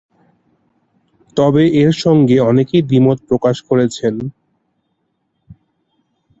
তবে 1.37 1.63
এর 1.81 1.91
সঙ্গে 2.03 2.37
অনেকেই 2.49 2.83
দ্বিমত 2.89 3.19
প্রকাশ 3.29 3.57
করেছেন। 3.69 4.13